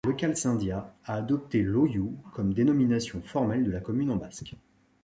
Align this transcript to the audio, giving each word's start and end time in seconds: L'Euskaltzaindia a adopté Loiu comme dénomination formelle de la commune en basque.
L'Euskaltzaindia 0.03 0.95
a 1.05 1.13
adopté 1.13 1.61
Loiu 1.61 2.09
comme 2.33 2.55
dénomination 2.55 3.21
formelle 3.21 3.63
de 3.63 3.69
la 3.69 3.81
commune 3.81 4.09
en 4.09 4.15
basque. 4.15 4.55